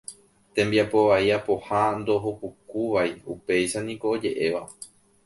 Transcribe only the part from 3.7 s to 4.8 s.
niko oje'éva.